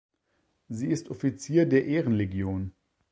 [0.67, 2.73] Sie ist Offizier der Ehrenlegion.